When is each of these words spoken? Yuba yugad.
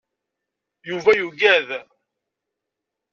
Yuba 0.89 1.11
yugad. 1.21 1.67